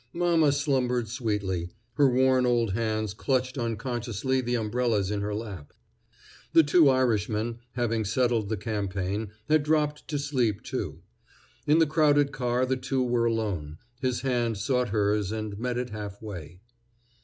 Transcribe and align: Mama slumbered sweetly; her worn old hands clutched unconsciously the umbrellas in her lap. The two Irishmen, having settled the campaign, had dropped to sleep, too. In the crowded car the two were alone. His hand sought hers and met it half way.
Mama 0.13 0.51
slumbered 0.51 1.07
sweetly; 1.07 1.69
her 1.93 2.07
worn 2.09 2.43
old 2.47 2.73
hands 2.73 3.13
clutched 3.13 3.55
unconsciously 3.55 4.41
the 4.41 4.55
umbrellas 4.55 5.11
in 5.11 5.21
her 5.21 5.35
lap. 5.35 5.73
The 6.53 6.63
two 6.63 6.89
Irishmen, 6.89 7.59
having 7.73 8.03
settled 8.05 8.49
the 8.49 8.57
campaign, 8.57 9.29
had 9.47 9.61
dropped 9.61 10.07
to 10.07 10.17
sleep, 10.17 10.63
too. 10.63 11.03
In 11.67 11.77
the 11.77 11.85
crowded 11.85 12.31
car 12.31 12.65
the 12.65 12.77
two 12.77 13.03
were 13.03 13.25
alone. 13.25 13.77
His 13.99 14.21
hand 14.21 14.57
sought 14.57 14.89
hers 14.89 15.31
and 15.31 15.59
met 15.59 15.77
it 15.77 15.91
half 15.91 16.19
way. 16.19 16.61